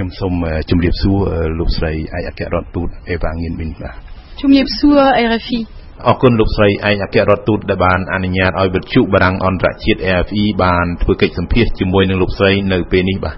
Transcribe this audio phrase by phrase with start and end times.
[0.00, 0.34] ខ្ញុំសូម
[0.70, 1.20] ជម្រាបសួរ
[1.58, 3.94] លោកស្រីឯកអគ្គរដ្ឋទូតអេវ៉ាងៀនវិញបាទ
[4.40, 5.60] ជម្រាបសួរ RFI
[6.06, 13.36] អរគុណលោកស្រីឯកអគ្គរដ្ឋទូតដែលបាន អនុញ្ញាតឲ្យវិទ្យុបារាំងអន្តរជាតិ RFI បានធ្វើកិច្ចសម្ភាសជាមួយនឹងលោកស្រីនៅពេលនេះបាទ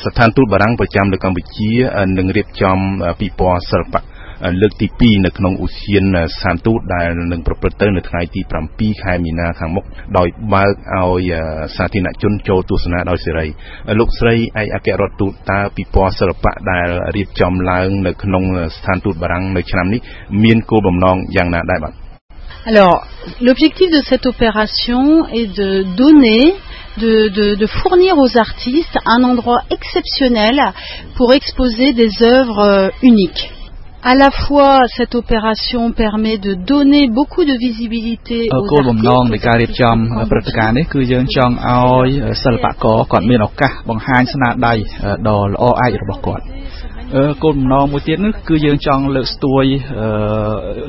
[0.00, 1.70] ស្ថានទូតបារាំងប្រចាំនៅកម្ពុជា
[2.18, 2.78] នឹងរៀបចំ
[3.20, 4.02] ពិព័រណ៍សិល្បៈ
[4.60, 6.04] លើកទី2នៅក្នុងឧទ្យាន
[6.40, 9.84] សានទូតដែលនឹងប្រព្រឹត្តទៅនៅថ្ងៃទី7ខែមីនាខាងមុខ
[10.18, 10.70] ដោយបើក
[11.08, 11.30] ឲ្យ
[11.76, 13.46] សាធារណជនចូលទស្សនាដោយសេរី
[13.98, 18.42] លោកស្រីឯកអគ្គរដ្ឋទូតតើពិព័រណ៍សិល្បៈដែលរៀបចំឡើងនៅក្នុង
[18.76, 20.00] ស្ថានទូតបារាំងនៅឆ្នាំនេះ
[20.44, 21.94] មានគោលបំណងយ៉ាងណាដែរបាទ
[22.72, 22.96] Alors,
[23.46, 25.02] l'objectif de cette opération
[25.38, 25.68] est de
[26.00, 26.42] donner,
[27.02, 30.56] de, de, de, fournir aux artistes un endroit exceptionnel
[31.16, 32.66] pour exposer des œuvres
[33.10, 33.42] uniques.
[34.12, 38.36] à la fois cette opération permet de donner beaucoup de visibilité
[38.72, 39.96] គោលបំណងនៃការរៀបចំ
[40.32, 41.54] ព្រឹត្តិការណ៍នេះ គឺយើងចង់
[42.06, 42.10] ឲ្យ
[42.44, 44.74] សិល្បករគាត់មានឱកាស បង្ហាញស្នាដៃ
[45.28, 46.42] ដ៏ល្អឯករបស់គាត់
[47.44, 49.64] គោលបំណងមួយទៀតនោះគឺយើងចង់លើកស្ទួយ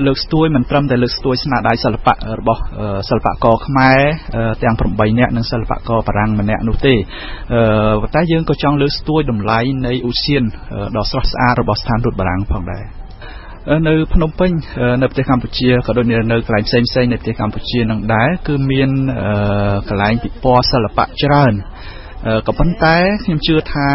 [0.05, 2.61] លើកស្ទួយមិនត្រឹមតែលើកស្ទួយស្នាដៃសិល្បៈរបស់
[3.09, 4.02] សិល្បករខ្មែរ
[4.63, 10.47] ទាំង8នាក់និងសិល្បករបារាំងម្នាក់នោះទេប៉ុន្តែយើងក៏ចង់លើកស្ទួយតម្លៃនៃឧស្សាហ
[10.95, 12.86] ដ៏ស្រស់ស្អាតរបស់ស្ថានទូតបារាំងផងដែរ
[13.88, 14.52] នៅភ្នំពេញ
[15.03, 18.89] នៅប្រទេសកម្ពុជាក៏ដូចនៅកន្លែងផ្សេងផ្សេងនៅប្រទេសកម្ពុជានឹងដែរគឺមាន
[19.89, 21.53] កន្លែងពិព័រណ៍សិល្បៈច្រើន
[22.47, 23.89] ក៏ប៉ុន្តែខ្ញុំជឿថា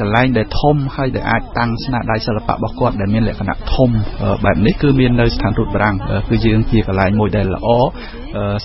[0.00, 3.90] កន្លែងដែលធំហើយដែលអាចតាំងស្នាដៃសិល្បៈរបស់គាត់ដែលមានលក្ខណៈធំ
[4.44, 5.96] បែបនេះគឺមាននៅស្ថានទូតបារាំង
[6.28, 7.68] គឺយើងជាកន្លែងមួយដែលល្អ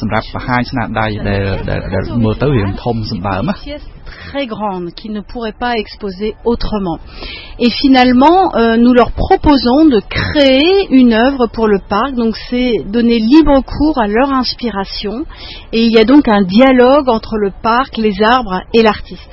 [0.02, 1.44] សម្រាប់បង្ហាញស្នាដៃដែល
[1.94, 6.98] ដែលមើលទៅរៀងធំសម្បើមណា très grande qui ne pourraient pas exposer autrement.
[7.60, 12.74] Et finalement, euh, nous leur proposons de créer une œuvre pour le parc, donc c'est
[12.88, 15.26] donner libre cours à leur inspiration,
[15.72, 19.30] et il y a donc un dialogue entre le parc, les arbres et l'artiste.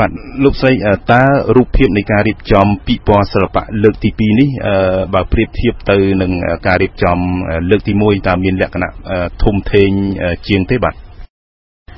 [0.00, 0.12] បាទ
[0.44, 0.72] លោកស្រី
[1.12, 1.24] តើ
[1.56, 4.48] រូបភាពនៃការរៀបចំពិព័រណ៍សិល្បៈលើកទី2នេះ
[5.14, 6.32] បើប្រៀបធៀបទៅនឹង
[6.66, 7.18] ការរៀបចំ
[7.70, 8.90] លើកទី1តើមានលក្ខណៈ
[9.42, 9.90] ធំធេង
[10.48, 10.94] ជាងទេបាទ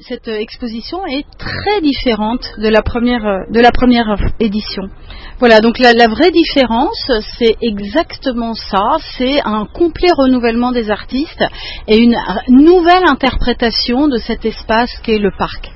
[0.00, 3.20] Cette exposition est très différente de la première
[3.52, 4.84] de la première édition.
[5.38, 11.44] Voilà, donc la, vraie différence, c'est exactement ça, c'est un complet renouvellement des artistes
[11.86, 12.16] et une
[12.48, 15.70] nouvelle interprétation de cet espace qu'est le parc.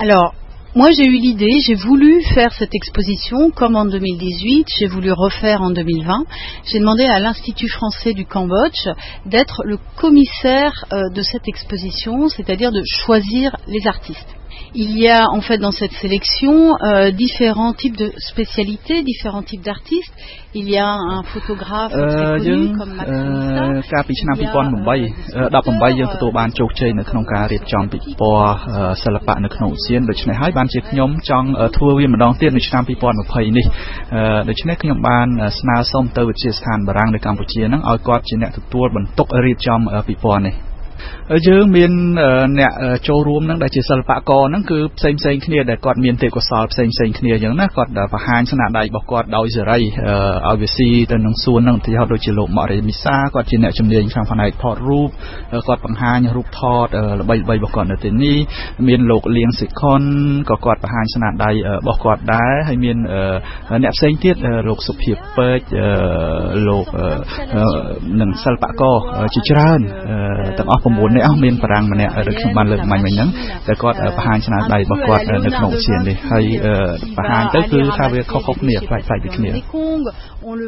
[0.00, 0.34] Alors,
[0.76, 5.62] moi, j'ai eu l'idée, j'ai voulu faire cette exposition comme en 2018, j'ai voulu refaire
[5.62, 6.24] en 2020.
[6.64, 8.88] J'ai demandé à l'Institut français du Cambodge
[9.26, 14.26] d'être le commissaire euh, de cette exposition, c'est-à-dire de choisir les artistes.
[14.74, 19.62] Il y a en fait dans cette sélection euh, différents types de spécialités, différents types
[19.62, 20.12] d'artistes.
[20.52, 23.54] Il y a un photographe très connu comme Max Moussa.
[23.92, 28.56] កាលពីឆ្នាំ2018 18យើងទទួលបានជោគជ័យនៅក្នុងការរៀបចំពិព័រណ៍
[29.04, 33.64] សិល្បៈនៅក្នុងអាស៊ានដូច្នេះហើយបានជាខ្ញុំចង់ធ្វើវាម្ដងទៀតនៅឆ្នាំ2020នេះ
[34.48, 35.26] ដូច្នេះខ្ញុំបាន
[35.60, 40.56] ស្នើសុំទៅវិទ្យាស្ថានបារាំងនៅកម្ពុជានឹងឲ្យគាត់ជាអ្នកទទួលបន្ទុករៀបចំពិព័រណ៍នេះ។
[41.48, 41.92] យើងមាន
[42.58, 42.72] អ្នក
[43.08, 49.84] ចូលរួមនឹងដែលជាសិល្បករហ្នឹងគឺផ្សេងផ្សេងគ្នាដែលគាត់មានទេពកោសលផ្សេងផ្សេងគ្នាអញ្ចឹងណាគាត់បង្ហាញស្នាដៃរបស់គាត់ដោយសេរីឲ្យ
[50.60, 55.10] វាស៊ីទៅនឹងសួនហ្នឹងឧទាហរណ៍ដូចជាលោកម៉ារីមីសាគាត់ជាអ្នកជំនាញខាងផ្នែកថតរូប
[55.68, 56.86] គាត់បង្ហាញរូបថត
[57.20, 58.38] ល្បីល្បីរបស់គាត់នៅទីនេះ
[58.88, 60.02] មានលោកលៀងសិខុន
[60.50, 62.96] ក៏គាត់បង្ហាញស្នាដៃរបស់គាត់ដែរហើយមាន
[63.82, 64.34] អ្នកផ្សេងទៀត
[64.68, 65.84] លោកសុភាពពេជ្រ
[66.68, 66.86] លោក
[68.20, 68.96] នឹងសិល្បករ
[69.34, 69.80] ជាច្រើន
[70.60, 71.26] ទាំងអស់9 On le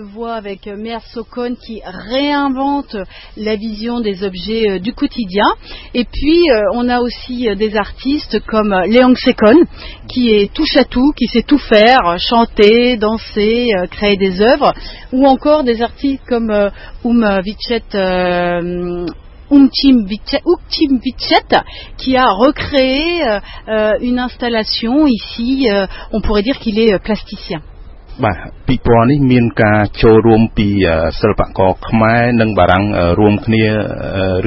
[0.02, 3.04] voit avec euh, Mère Sokon qui réinvente euh,
[3.36, 5.44] la vision des objets euh, du quotidien.
[5.94, 6.42] Et puis,
[6.74, 9.64] on a aussi des artistes comme Léon Sekon,
[10.08, 14.72] qui est touche à tout, qui sait tout faire, chanter, danser, créer des œuvres.
[15.12, 16.70] Ou encore des artistes comme
[17.04, 17.82] Oum Vichet
[19.50, 21.62] Umtim Bichet,
[21.96, 25.68] qui a recréé euh, euh, une installation ici.
[25.70, 27.60] Euh, on pourrait dire qu'il est euh, plasticien.
[28.26, 30.68] បាទពិព័រណ៍នេះមានការចូលរួមពី
[31.20, 32.84] សិល្បករខ្មែរនិងបារាំង
[33.18, 33.64] រួមគ្នា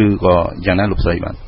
[0.05, 0.35] ឬក៏
[0.65, 1.47] យ៉ាងណាលោកស្រីបាទ bah,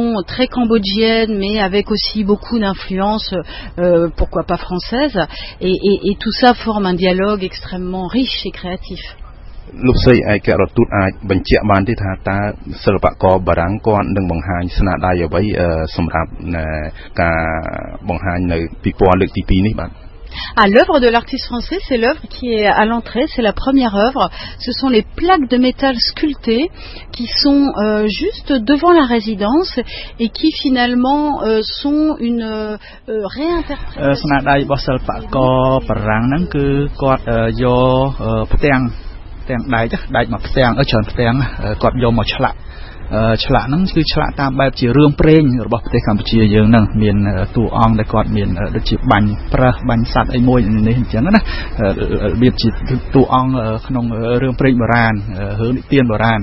[0.25, 3.33] très cambodgienne, mais avec aussi beaucoup d'influence
[3.79, 5.17] euh, pourquoi pas française
[5.61, 8.99] Et, tout ça forme un dialogue extrêmement riche et créatif.
[20.55, 24.29] À l'œuvre de l'artiste français, c'est l'œuvre qui est à l'entrée, c'est la première œuvre.
[24.59, 26.69] Ce sont les plaques de métal sculptées
[27.11, 29.79] qui sont euh, juste devant la résidence
[30.19, 32.77] et qui finalement euh, sont une euh,
[33.09, 34.99] euh réinterprétation.
[43.45, 47.15] ឆ្លាក់ហ្នឹងគឺឆ្លាក់តាមបែបជារឿងព្រេងរបស់ប្រទេសកម្ពុជាយើងហ្នឹងមាន
[47.55, 51.43] តួអង្គដែលគាត់មានដូចជាបាញ់ប្រើសបាញ់សัตว์អីមួយនេះអញ្ចឹងណា
[52.41, 52.69] មានជា
[53.15, 53.49] តួអង្គ
[53.87, 54.05] ក្នុង
[54.41, 55.13] រឿងព្រេងបុរាណ
[55.61, 56.39] រឿងនិទានបុរាណ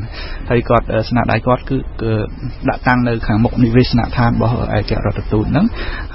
[0.50, 1.62] ហើយគាត់ស្នាដៃគាត់
[2.02, 2.10] គឺ
[2.68, 5.66] ដាក់តាំងនៅខាងមុខនិវេសនដ្ឋានរបស់ឯករដ្ឋទូតហ្នឹង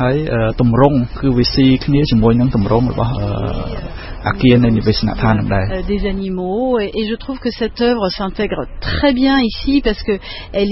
[0.01, 0.15] ហើយ
[0.61, 3.11] ទម្រង់គឺវាស៊ីគ្នាជាមួយនឹងទម្រង់របស់
[4.25, 6.79] Euh, des animaux.
[6.79, 10.19] Et, je trouve que cette œuvre s'intègre très bien ici parce qu'elle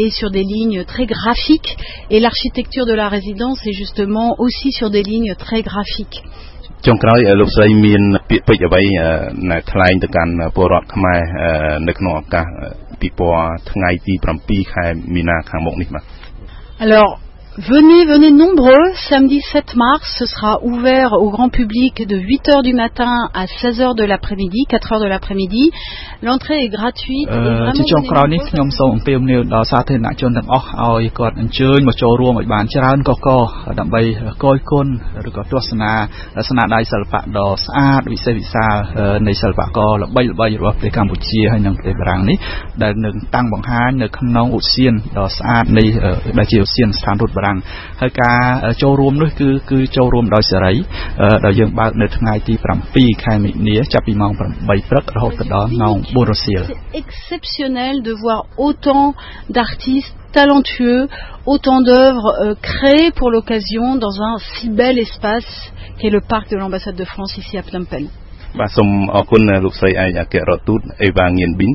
[0.03, 1.75] est sur des lignes très graphiques
[2.09, 6.23] et l'architecture de la résidence est justement aussi sur des lignes très graphiques.
[16.79, 17.19] Alors
[17.57, 18.95] Venez, venez nombreux.
[19.09, 23.93] Samedi 7 mars, ce sera ouvert au grand public de 8h du matin à 16h
[23.97, 25.69] de l'après-midi, 4h de l'après-midi.
[26.21, 27.27] L'entrée est gratuite.
[47.41, 47.57] បារាំង
[48.01, 48.37] ហើយការ
[48.83, 50.73] ចូលរួមនេះគឺគឺចូលរួមដោយសេរី
[51.45, 52.53] ដែលយើងបើកនៅថ្ងៃទី
[52.89, 56.63] 7ខែមិនិនាចាប់ពីម៉ោង8ព្រឹករហូតដល់ម៉ោង4រសៀល
[57.01, 59.05] exceptionnel de voir autant
[59.55, 60.99] d'artistes talentueux,
[61.53, 62.39] autant d'œuvres euh,
[62.69, 65.51] créées pour l'occasion dans un si bel espace
[65.99, 68.07] qu'est le parc de l'ambassade de France ici à Phnom Penh.
[68.59, 71.71] បាទសូមអរគុណលោកស្រីឯកអគ្គរដ្ឋទូតអេវ៉ាងៀនប៊ីន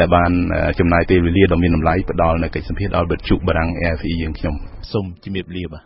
[0.00, 0.30] ដែលបាន
[0.78, 4.54] ចំណាយពេលវេលាដ៏មានតម្លៃផ្ដល់នូវកិច្ចសម្ភាសដល់វិទ្យុបារាំង AFE យើងខ្ញុំ
[4.92, 5.82] សូមជំរាបលាបាទ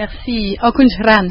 [0.00, 1.24] Merci អរគុណច្រើន